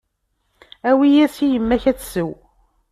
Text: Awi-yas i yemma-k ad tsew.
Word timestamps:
Awi-yas 0.89 1.35
i 1.45 1.47
yemma-k 1.53 1.83
ad 1.91 1.97
tsew. 1.99 2.31